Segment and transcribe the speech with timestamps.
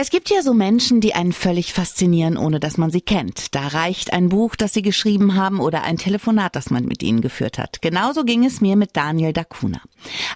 [0.00, 3.52] Es gibt ja so Menschen, die einen völlig faszinieren, ohne dass man sie kennt.
[3.56, 7.20] Da reicht ein Buch, das sie geschrieben haben oder ein Telefonat, das man mit ihnen
[7.20, 7.82] geführt hat.
[7.82, 9.80] Genauso ging es mir mit Daniel Dacuna.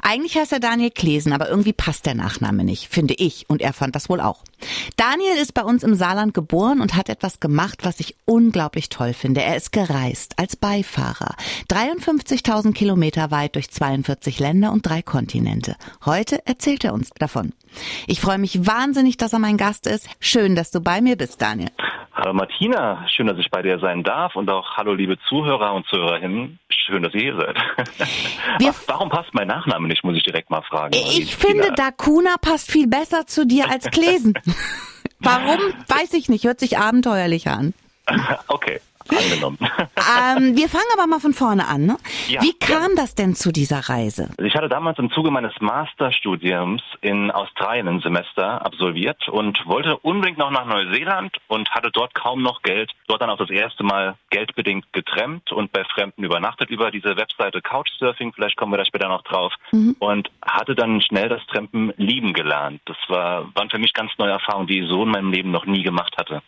[0.03, 3.72] Eigentlich heißt er Daniel Klesen, aber irgendwie passt der Nachname nicht, finde ich, und er
[3.72, 4.43] fand das wohl auch.
[4.96, 9.13] Daniel ist bei uns im Saarland geboren und hat etwas gemacht, was ich unglaublich toll
[9.13, 9.43] finde.
[9.43, 11.37] Er ist gereist als Beifahrer.
[11.71, 15.77] 53.000 Kilometer weit durch 42 Länder und drei Kontinente.
[16.05, 17.53] Heute erzählt er uns davon.
[18.07, 20.09] Ich freue mich wahnsinnig, dass er mein Gast ist.
[20.20, 21.70] Schön, dass du bei mir bist, Daniel.
[22.14, 25.87] Hallo Martina, schön, dass ich bei dir sein darf und auch hallo liebe Zuhörer und
[25.87, 27.56] Zuhörerinnen, schön, dass ihr hier seid.
[28.59, 30.95] Wir Warum passt mein Nachname nicht, muss ich direkt mal fragen.
[30.95, 34.34] Ich finde, Dakuna passt viel besser zu dir als Klesen.
[35.20, 35.59] Warum,
[35.89, 37.75] weiß ich nicht, hört sich abenteuerlich an.
[38.48, 39.59] Okay, angenommen.
[39.61, 41.87] ähm, wir fangen aber mal von vorne an.
[41.87, 41.97] Ne?
[42.29, 43.02] Ja, Wie kam ja.
[43.02, 44.30] das denn zu dieser Reise?
[44.38, 50.38] Ich hatte damals im Zuge meines Masterstudiums in Australien ein Semester absolviert und wollte unbedingt
[50.38, 52.92] noch nach Neuseeland und hatte dort kaum noch Geld.
[53.09, 57.61] Dort dann auch das erste Mal geldbedingt getrennt und bei Fremden übernachtet über diese Webseite
[57.62, 58.33] Couchsurfing.
[58.33, 59.53] Vielleicht kommen wir da später noch drauf.
[59.73, 59.97] Mhm.
[59.98, 62.80] Und hatte dann schnell das Trampen lieben gelernt.
[62.86, 65.67] Das war, waren für mich ganz neue Erfahrungen, die ich so in meinem Leben noch
[65.67, 66.42] nie gemacht hatte.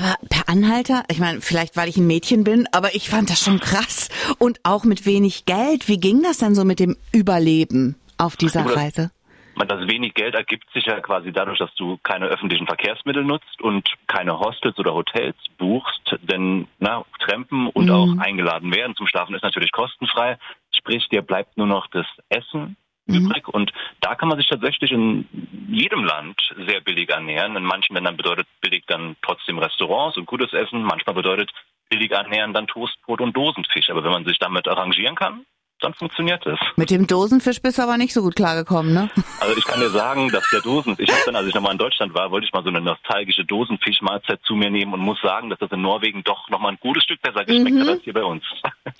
[0.00, 3.44] Aber per Anhalter, ich meine, vielleicht weil ich ein Mädchen bin, aber ich fand das
[3.44, 4.08] schon krass.
[4.38, 5.88] Und auch mit wenig Geld.
[5.88, 9.10] Wie ging das denn so mit dem Überleben auf dieser Reise?
[9.56, 13.86] Das wenig Geld ergibt sich ja quasi dadurch, dass du keine öffentlichen Verkehrsmittel nutzt und
[14.06, 17.90] keine Hostels oder Hotels buchst, denn na, Trampen und mhm.
[17.92, 20.38] auch eingeladen werden zum Schlafen ist natürlich kostenfrei.
[20.72, 22.76] Sprich, dir bleibt nur noch das Essen
[23.10, 23.26] mhm.
[23.26, 23.48] übrig.
[23.48, 25.26] Und da kann man sich tatsächlich in
[25.68, 27.56] jedem Land sehr billig ernähren.
[27.56, 30.82] In manchen Ländern bedeutet billig dann trotzdem Restaurants und gutes Essen.
[30.82, 31.50] Manchmal bedeutet
[31.88, 33.90] billig ernähren dann Toastbrot und Dosenfisch.
[33.90, 35.44] Aber wenn man sich damit arrangieren kann,
[35.80, 36.58] dann funktioniert es.
[36.76, 39.10] Mit dem Dosenfisch bist du aber nicht so gut klargekommen, ne?
[39.40, 41.78] Also ich kann dir sagen, dass der Dosenfisch, ich habe dann, als ich nochmal in
[41.78, 45.48] Deutschland war, wollte ich mal so eine nostalgische Dosenfischmahlzeit zu mir nehmen und muss sagen,
[45.48, 47.80] dass das in Norwegen doch nochmal ein gutes Stück besser geschmeckt mhm.
[47.80, 48.44] hat als hier bei uns.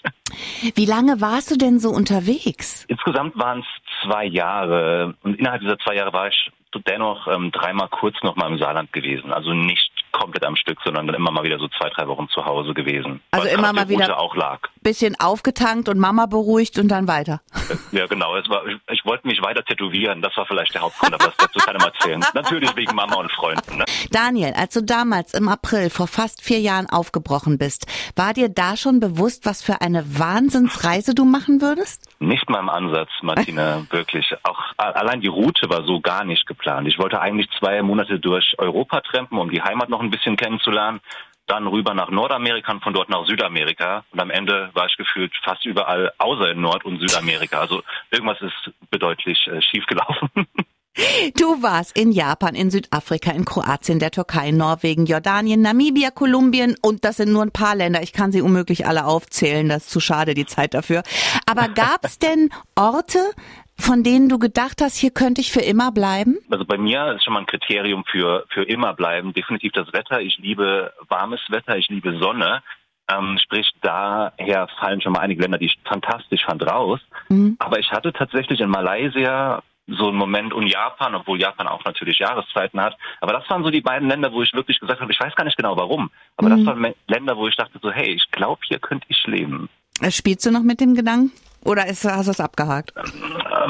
[0.74, 2.86] Wie lange warst du denn so unterwegs?
[2.89, 3.67] Insgesamt waren es
[4.10, 6.50] zwei Jahre und innerhalb dieser zwei Jahre war ich
[6.86, 9.32] dennoch ähm, dreimal kurz noch mal im Saarland gewesen.
[9.32, 12.44] Also nicht komplett am Stück, sondern dann immer mal wieder so zwei, drei Wochen zu
[12.44, 13.20] Hause gewesen.
[13.32, 14.60] Also immer mal wieder auch lag.
[14.83, 17.41] Bisschen aufgetankt und Mama beruhigt und dann weiter.
[17.92, 18.33] Ja, genau.
[18.33, 20.23] War, ich, wollte mich weiter tätowieren.
[20.23, 22.24] Das war vielleicht der Hauptgrund, aber das dazu kann mal erzählen.
[22.35, 23.79] Natürlich wegen Mama und Freunden.
[23.79, 23.85] Ne?
[24.11, 27.86] Daniel, als du damals im April vor fast vier Jahren aufgebrochen bist,
[28.17, 32.08] war dir da schon bewusst, was für eine Wahnsinnsreise du machen würdest?
[32.19, 34.35] Nicht mal im Ansatz, Martina, wirklich.
[34.42, 36.89] Auch allein die Route war so gar nicht geplant.
[36.89, 41.01] Ich wollte eigentlich zwei Monate durch Europa trampen, um die Heimat noch ein bisschen kennenzulernen.
[41.50, 44.05] Dann rüber nach Nordamerika und von dort nach Südamerika.
[44.12, 47.58] Und am Ende war ich gefühlt fast überall außer in Nord- und Südamerika.
[47.58, 50.30] Also irgendwas ist bedeutlich äh, schiefgelaufen.
[51.36, 57.05] Du warst in Japan, in Südafrika, in Kroatien, der Türkei, Norwegen, Jordanien, Namibia, Kolumbien und
[57.05, 58.02] das sind nur ein paar Länder.
[58.02, 61.05] Ich kann sie unmöglich alle aufzählen, das ist zu schade die Zeit dafür.
[61.46, 63.20] Aber gab es denn Orte,
[63.80, 66.39] von denen du gedacht hast, hier könnte ich für immer bleiben?
[66.51, 70.20] Also bei mir ist schon mal ein Kriterium für, für immer bleiben definitiv das Wetter.
[70.20, 72.63] Ich liebe warmes Wetter, ich liebe Sonne.
[73.11, 77.01] Ähm, sprich, daher fallen schon mal einige Länder, die ich fantastisch fand, raus.
[77.29, 77.57] Mhm.
[77.58, 82.19] Aber ich hatte tatsächlich in Malaysia so einen Moment und Japan, obwohl Japan auch natürlich
[82.19, 82.96] Jahreszeiten hat.
[83.20, 85.45] Aber das waren so die beiden Länder, wo ich wirklich gesagt habe, ich weiß gar
[85.45, 86.11] nicht genau warum.
[86.36, 86.64] Aber mhm.
[86.64, 89.69] das waren Länder, wo ich dachte so, hey, ich glaube, hier könnte ich leben.
[90.01, 91.33] Äh, spielst du noch mit dem Gedanken?
[91.64, 92.92] Oder ist, hast du es abgehakt?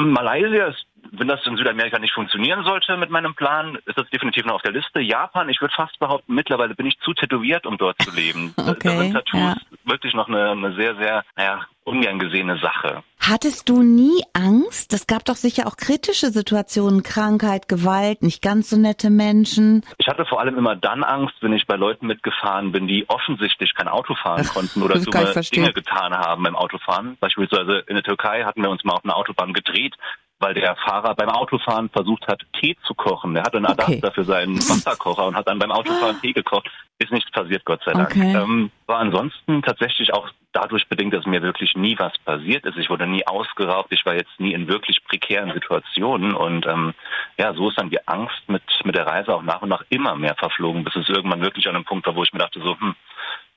[0.01, 0.85] Ähm, Malaysia ist
[1.21, 4.63] wenn das in Südamerika nicht funktionieren sollte mit meinem Plan, ist das definitiv noch auf
[4.63, 5.01] der Liste.
[5.01, 8.55] Japan, ich würde fast behaupten, mittlerweile bin ich zu tätowiert, um dort zu leben.
[8.57, 9.55] okay, da sind Tattoos ja.
[9.85, 13.03] wirklich noch eine, eine sehr, sehr, naja, ungern gesehene Sache.
[13.19, 14.93] Hattest du nie Angst?
[14.93, 19.85] Es gab doch sicher auch kritische Situationen, Krankheit, Gewalt, nicht ganz so nette Menschen.
[19.99, 23.75] Ich hatte vor allem immer dann Angst, wenn ich bei Leuten mitgefahren bin, die offensichtlich
[23.75, 27.17] kein Auto fahren konnten oder dumme Dinge getan haben beim Autofahren.
[27.19, 29.95] Beispielsweise in der Türkei hatten wir uns mal auf einer Autobahn gedreht
[30.41, 33.35] weil der Fahrer beim Autofahren versucht hat, Tee zu kochen.
[33.35, 34.11] Er hatte einen Adapter okay.
[34.13, 36.69] für seinen Wasserkocher und hat dann beim Autofahren Tee gekocht.
[36.97, 38.11] Ist nichts passiert, Gott sei Dank.
[38.11, 38.33] Okay.
[38.35, 42.77] Ähm, war ansonsten tatsächlich auch dadurch bedingt, dass mir wirklich nie was passiert ist.
[42.77, 43.91] Ich wurde nie ausgeraubt.
[43.91, 46.33] Ich war jetzt nie in wirklich prekären Situationen.
[46.33, 46.93] Und ähm,
[47.37, 50.15] ja, so ist dann die Angst mit, mit der Reise auch nach und nach immer
[50.15, 52.79] mehr verflogen, bis es irgendwann wirklich an einem Punkt war, wo ich mir dachte so,
[52.79, 52.95] hm,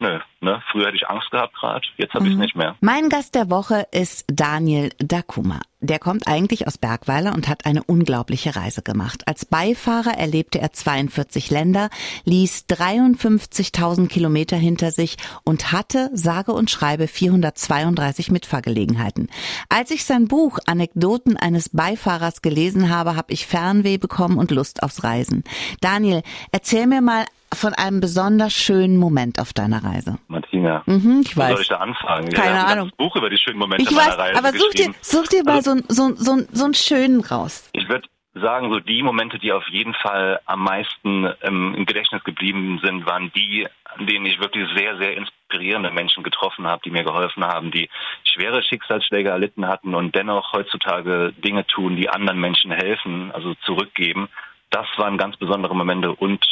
[0.01, 0.61] Nö, ne?
[0.73, 2.31] Früher hätte ich Angst gehabt gerade, jetzt habe mhm.
[2.31, 2.75] ich es nicht mehr.
[2.81, 5.61] Mein Gast der Woche ist Daniel Dakuma.
[5.81, 9.23] der kommt eigentlich aus Bergweiler und hat eine unglaubliche Reise gemacht.
[9.27, 11.91] Als Beifahrer erlebte er 42 Länder,
[12.25, 19.29] ließ 53.000 Kilometer hinter sich und hatte, sage und schreibe, 432 Mitfahrgelegenheiten.
[19.69, 24.83] Als ich sein Buch Anekdoten eines Beifahrers gelesen habe, habe ich Fernweh bekommen und Lust
[24.83, 25.45] aufs Reisen.
[25.81, 26.23] Daniel,
[26.53, 30.19] erzähl mir mal von einem besonders schönen Moment auf deiner Reise.
[30.29, 31.53] Martina, mhm, ich weiß.
[31.53, 32.31] Soll ich da anfangen?
[32.31, 32.89] Keine ja, Ahnung.
[32.89, 35.55] Ich Buch über die schönen Momente ich weiß, Reise aber such dir, such dir mal
[35.55, 37.69] also, so, so, so, so einen schönen raus.
[37.73, 42.25] Ich würde sagen, so die Momente, die auf jeden Fall am meisten ähm, im Gedächtnis
[42.25, 43.67] geblieben sind, waren die,
[43.97, 45.17] an denen ich wirklich sehr, sehr
[45.55, 47.89] inspirierende Menschen getroffen habe, die mir geholfen haben, die
[48.25, 54.29] schwere Schicksalsschläge erlitten hatten und dennoch heutzutage Dinge tun, die anderen Menschen helfen, also zurückgeben.
[54.71, 56.45] Das waren ganz besondere Momente und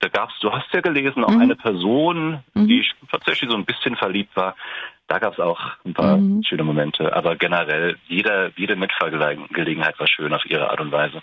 [0.00, 1.40] da gab's, du hast ja gelesen, auch mhm.
[1.40, 2.68] eine Person, mhm.
[2.68, 4.54] die tatsächlich so ein bisschen verliebt war.
[5.08, 6.42] Da gab es auch ein paar mhm.
[6.42, 7.16] schöne Momente.
[7.16, 11.22] Aber generell, jeder, jede Mitfahrgelegenheit war schön auf ihre Art und Weise.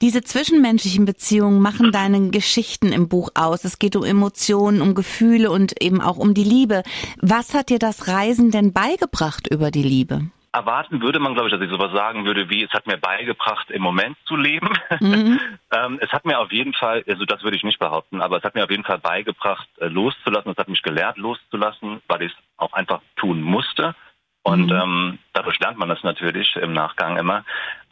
[0.00, 3.64] Diese zwischenmenschlichen Beziehungen machen deine Geschichten im Buch aus.
[3.64, 6.84] Es geht um Emotionen, um Gefühle und eben auch um die Liebe.
[7.20, 10.30] Was hat dir das Reisen denn beigebracht über die Liebe?
[10.52, 13.70] Erwarten würde man, glaube ich, dass ich sowas sagen würde, wie es hat mir beigebracht,
[13.70, 14.70] im Moment zu leben.
[15.00, 15.40] Mhm.
[15.72, 18.44] ähm, es hat mir auf jeden Fall, also das würde ich nicht behaupten, aber es
[18.44, 20.52] hat mir auf jeden Fall beigebracht, äh, loszulassen.
[20.52, 23.94] Es hat mich gelehrt, loszulassen, weil ich es auch einfach tun musste.
[24.42, 24.80] Und mhm.
[24.80, 27.44] ähm, dadurch lernt man das natürlich im Nachgang immer.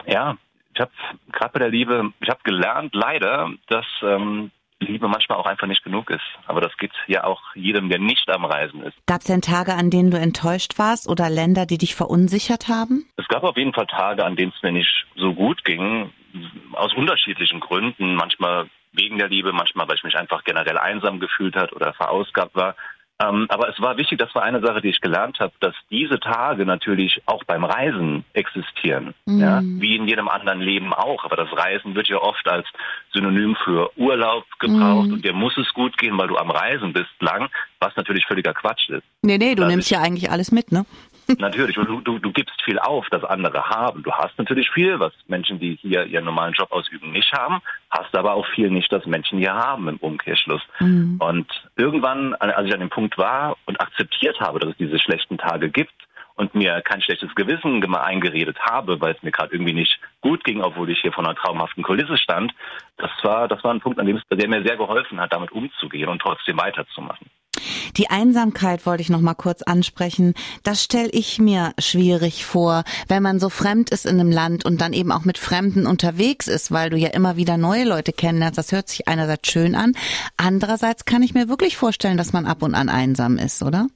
[0.07, 0.37] Ja,
[0.75, 0.93] ich habe
[1.33, 4.51] gerade bei der Liebe, ich habe gelernt, leider, dass ähm,
[4.81, 6.25] Liebe manchmal auch einfach nicht genug ist.
[6.47, 8.97] Aber das geht ja auch jedem, der nicht am Reisen ist.
[9.07, 13.07] Gab es denn Tage, an denen du enttäuscht warst oder Länder, die dich verunsichert haben?
[13.17, 16.13] Es gab auf jeden Fall Tage, an denen es mir nicht so gut ging,
[16.73, 18.15] aus unterschiedlichen Gründen.
[18.17, 22.55] Manchmal wegen der Liebe, manchmal weil ich mich einfach generell einsam gefühlt hat oder verausgabt
[22.55, 22.77] war.
[23.19, 26.21] Ähm, aber es war wichtig, das war eine Sache, die ich gelernt habe, dass diese
[26.21, 29.15] Tage natürlich auch beim Reisen existieren.
[29.25, 29.41] Mhm.
[29.41, 31.25] Ja, wie in jedem anderen Leben auch.
[31.25, 32.67] Aber das Reisen wird ja oft als
[33.13, 35.13] Synonym für Urlaub gebraucht mhm.
[35.15, 37.49] und dir muss es gut gehen, weil du am Reisen bist lang,
[37.81, 39.05] was natürlich völliger Quatsch ist.
[39.23, 40.85] Nee, nee, du das nimmst ja eigentlich alles mit, ne?
[41.39, 44.03] Natürlich, du, du, du gibst viel auf, das andere haben.
[44.03, 48.15] Du hast natürlich viel, was Menschen, die hier ihren normalen Job ausüben, nicht haben, hast
[48.15, 50.63] aber auch viel nicht, das Menschen hier haben im Umkehrschluss.
[50.81, 51.17] Mhm.
[51.19, 51.47] Und
[51.77, 55.71] irgendwann, als ich an dem Punkt war und akzeptiert habe, dass es diese schlechten Tage
[55.71, 55.93] gibt,
[56.37, 60.61] und mir kein schlechtes Gewissen eingeredet habe, weil es mir gerade irgendwie nicht gut ging,
[60.61, 62.53] obwohl ich hier vor einer traumhaften Kulisse stand.
[62.99, 65.51] Das war, das war ein Punkt, an dem es, der mir sehr geholfen hat, damit
[65.51, 67.27] umzugehen und trotzdem weiterzumachen.
[67.97, 70.35] Die Einsamkeit wollte ich noch mal kurz ansprechen.
[70.63, 74.81] Das stelle ich mir schwierig vor, wenn man so fremd ist in einem Land und
[74.81, 78.59] dann eben auch mit Fremden unterwegs ist, weil du ja immer wieder neue Leute kennenlernst.
[78.59, 79.95] Das hört sich einerseits schön an,
[80.37, 83.87] andererseits kann ich mir wirklich vorstellen, dass man ab und an einsam ist, oder?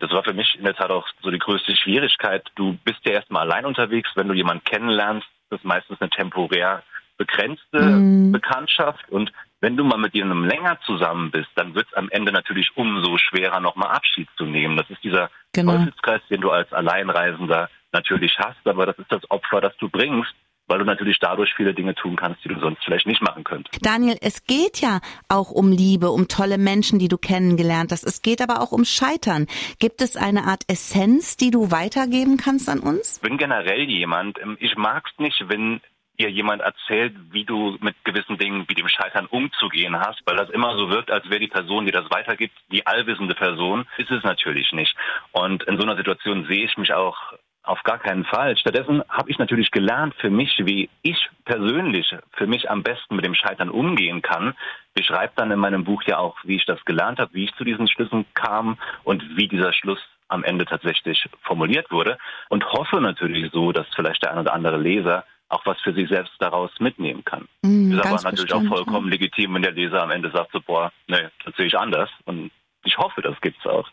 [0.00, 2.46] Das war für mich in der Tat auch so die größte Schwierigkeit.
[2.54, 6.82] Du bist ja erstmal allein unterwegs, wenn du jemanden kennenlernst, das ist meistens eine temporär
[7.18, 8.32] begrenzte mm.
[8.32, 9.30] Bekanntschaft und
[9.60, 13.18] wenn du mal mit jemandem länger zusammen bist, dann wird es am Ende natürlich umso
[13.18, 14.76] schwerer, nochmal Abschied zu nehmen.
[14.76, 15.76] Das ist dieser genau.
[15.76, 20.34] Teufelskreis, den du als Alleinreisender natürlich hast, aber das ist das Opfer, das du bringst,
[20.70, 23.84] weil du natürlich dadurch viele Dinge tun kannst, die du sonst vielleicht nicht machen könntest.
[23.84, 28.04] Daniel, es geht ja auch um Liebe, um tolle Menschen, die du kennengelernt hast.
[28.04, 29.48] Es geht aber auch um Scheitern.
[29.80, 33.16] Gibt es eine Art Essenz, die du weitergeben kannst an uns?
[33.16, 35.80] Ich bin generell jemand, ähm, ich mag es nicht, wenn
[36.20, 40.50] dir jemand erzählt, wie du mit gewissen Dingen wie dem Scheitern umzugehen hast, weil das
[40.50, 44.22] immer so wirkt, als wäre die Person, die das weitergibt, die allwissende Person, ist es
[44.22, 44.94] natürlich nicht.
[45.32, 47.16] Und in so einer Situation sehe ich mich auch
[47.62, 48.56] auf gar keinen Fall.
[48.56, 53.24] Stattdessen habe ich natürlich gelernt für mich, wie ich persönlich für mich am besten mit
[53.24, 54.54] dem Scheitern umgehen kann.
[54.94, 57.64] Beschreibe dann in meinem Buch ja auch, wie ich das gelernt habe, wie ich zu
[57.64, 62.18] diesen Schlüssen kam und wie dieser Schluss am Ende tatsächlich formuliert wurde
[62.48, 66.08] und hoffe natürlich so, dass vielleicht der ein oder andere Leser auch was für sich
[66.08, 67.46] selbst daraus mitnehmen kann.
[67.62, 69.12] Mm, ist aber natürlich bestimmt, auch vollkommen ja.
[69.12, 72.08] legitim, wenn der Leser am Ende sagt so, boah, nee, das sehe ich anders.
[72.24, 72.50] Und
[72.84, 73.88] ich hoffe, das gibt's auch.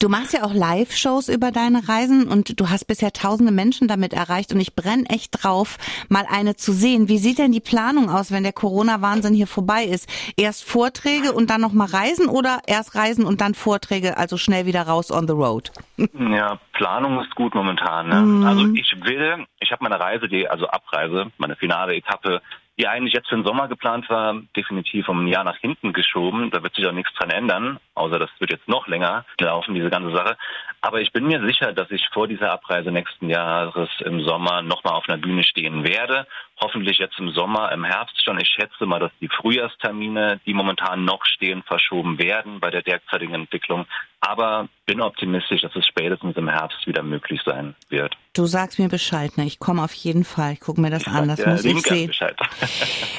[0.00, 4.12] Du machst ja auch Live-Shows über deine Reisen und du hast bisher tausende Menschen damit
[4.12, 7.08] erreicht und ich brenne echt drauf, mal eine zu sehen.
[7.08, 10.08] Wie sieht denn die Planung aus, wenn der Corona-Wahnsinn hier vorbei ist?
[10.36, 14.82] Erst Vorträge und dann nochmal reisen oder erst reisen und dann Vorträge, also schnell wieder
[14.82, 15.70] raus on the road?
[15.96, 18.08] Ja, Planung ist gut momentan.
[18.08, 18.20] Ne?
[18.22, 18.44] Mhm.
[18.44, 22.42] Also ich will, ich habe meine Reise, die, also Abreise, meine finale Etappe
[22.80, 26.50] die eigentlich jetzt für den Sommer geplant war, definitiv um ein Jahr nach hinten geschoben.
[26.50, 29.90] Da wird sich auch nichts dran ändern, außer das wird jetzt noch länger laufen, diese
[29.90, 30.38] ganze Sache.
[30.82, 34.94] Aber ich bin mir sicher, dass ich vor dieser Abreise nächsten Jahres im Sommer nochmal
[34.94, 36.26] auf einer Bühne stehen werde.
[36.62, 38.38] hoffentlich jetzt im Sommer, im Herbst schon.
[38.38, 43.34] Ich schätze mal, dass die Frühjahrstermine, die momentan noch stehen, verschoben werden bei der derzeitigen
[43.34, 43.86] Entwicklung.
[44.20, 48.16] Aber bin optimistisch, dass es spätestens im Herbst wieder möglich sein wird.
[48.34, 49.46] Du sagst mir Bescheid, ne?
[49.46, 50.54] Ich komme auf jeden Fall.
[50.54, 52.06] Ich gucke mir das an, das muss ich sehen.
[52.08, 52.36] Bescheid.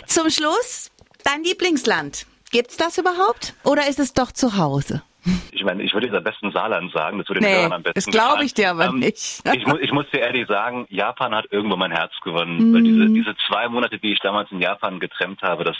[0.05, 0.91] Zum Schluss,
[1.23, 2.25] dein Lieblingsland.
[2.51, 3.53] Gibt's das überhaupt?
[3.63, 5.03] Oder ist es doch zu Hause?
[5.51, 7.95] Ich meine, ich würde jetzt am besten Saarland sagen, das würde nee, mir am besten
[7.95, 9.41] Das glaube ich dir aber ähm, nicht.
[9.53, 12.71] ich, muss, ich muss dir ehrlich sagen, Japan hat irgendwo mein Herz gewonnen.
[12.71, 12.73] Mm.
[12.73, 15.77] Weil diese, diese zwei Monate, die ich damals in Japan getrennt habe, das,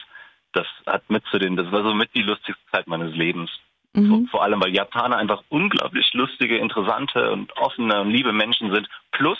[0.54, 3.50] das hat mit zu den, das war so mit die lustigste Zeit meines Lebens.
[3.94, 4.08] Mhm.
[4.08, 8.88] Vor, vor allem, weil Japaner einfach unglaublich lustige, interessante und offene und liebe Menschen sind.
[9.12, 9.40] Plus,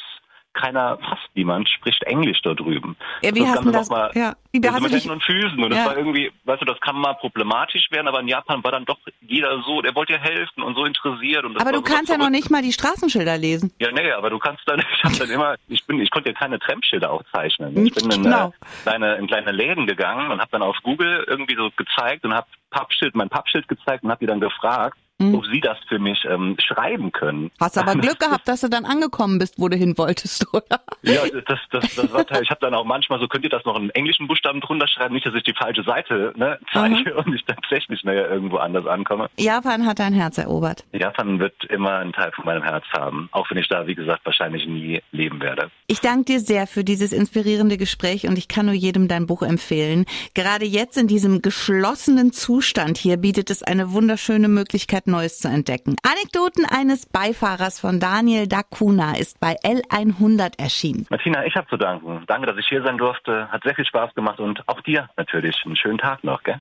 [0.54, 2.96] keiner, fast niemand spricht Englisch da drüben.
[3.22, 3.90] Ja, wie hast du das?
[3.90, 4.36] Mal, ja.
[4.52, 5.64] Wie also mit Händen und Füßen.
[5.64, 5.78] Und ja.
[5.78, 8.86] das war irgendwie, weißt du, das kann mal problematisch werden, aber in Japan war dann
[8.86, 11.46] doch jeder so, der wollte ja helfen und so interessiert.
[11.46, 13.72] Und aber du kannst ja noch nicht mal die Straßenschilder lesen.
[13.80, 16.36] Ja, nee, aber du kannst dann, ich hab dann immer, ich bin, ich konnte ja
[16.36, 17.86] keine Trampschilder auch zeichnen.
[17.86, 18.48] Ich bin in, genau.
[18.48, 18.52] äh,
[18.84, 22.48] kleine, in kleine Läden gegangen und habe dann auf Google irgendwie so gezeigt und habe
[22.72, 25.36] Pappschild, mein Pappschild gezeigt und habe die dann gefragt, mhm.
[25.36, 27.52] ob sie das für mich ähm, schreiben können.
[27.60, 30.82] Hast aber Glück gehabt, dass du dann angekommen bist, wo du hin wolltest, oder?
[31.04, 33.78] Ja, das, das, das war ich habe dann auch manchmal so, könnt ihr das noch
[33.78, 37.18] in englischen Buchstaben drunter schreiben, nicht, dass ich die falsche Seite ne, zeige mhm.
[37.26, 39.30] und ich tatsächlich mehr irgendwo anders ankomme.
[39.38, 40.86] Japan hat dein Herz erobert.
[40.92, 44.26] Japan wird immer einen Teil von meinem Herz haben, auch wenn ich da, wie gesagt,
[44.26, 45.70] wahrscheinlich nie leben werde.
[45.88, 49.42] Ich danke dir sehr für dieses inspirierende Gespräch und ich kann nur jedem dein Buch
[49.42, 50.06] empfehlen.
[50.34, 55.96] Gerade jetzt in diesem geschlossenen Zustand hier bietet es eine wunderschöne Möglichkeit, Neues zu entdecken.
[56.04, 61.06] Anekdoten eines Beifahrers von Daniel Dacuna ist bei L100 erschienen.
[61.10, 62.24] Martina, ich habe zu danken.
[62.28, 63.48] Danke, dass ich hier sein durfte.
[63.50, 66.42] Hat sehr viel Spaß gemacht und auch dir natürlich einen schönen Tag noch.
[66.44, 66.50] Gell?